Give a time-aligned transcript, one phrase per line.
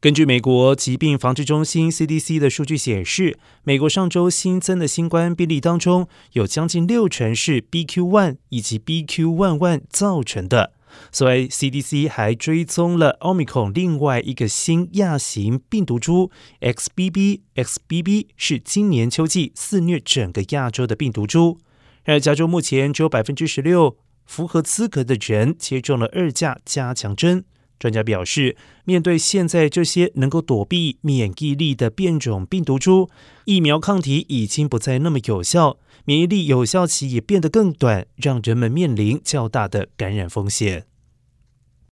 [0.00, 10.72] 根据美国疾病防治中心 （CDC） 的数据显示，美国上周新增的新冠病例当中，有将近六成是 BQ.1 以及 BQ.1.1 造成的。
[11.12, 16.30] 所以，CDC 还追踪了奥密克戎另外一个新亚型病毒株
[16.62, 17.40] XBB。
[17.56, 21.58] XBB 是今年秋季肆虐整个亚洲的病毒株。
[22.04, 27.44] 然而加州目前只有百分之十六符合资格的人接种了二价加强针。
[27.80, 33.08] 专家表示，面对现在这些能够躲避免疫力的变种病毒株，
[33.46, 40.89] 疫苗抗体已经不再那么有效，免疫力有效期也变得更短，让人们面临较大的感染风险。